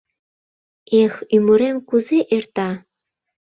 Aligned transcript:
Эх, 1.01 1.13
ӱмырем 1.35 1.77
кузе 1.89 2.19
эрта: 2.35 2.69